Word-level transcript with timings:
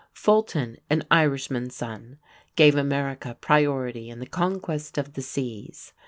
Fulton, 0.13 0.77
an 0.89 1.03
Irishman's 1.11 1.75
son, 1.75 2.17
gave 2.55 2.73
America 2.75 3.37
priority 3.39 4.09
in 4.09 4.17
the 4.19 4.25
"conquest 4.25 4.97
of 4.97 5.13
the 5.13 5.21
seas." 5.21 5.93